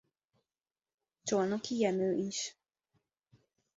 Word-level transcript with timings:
Cholnoky 1.23 1.79
Jenő 1.79 2.13
is. 2.19 2.55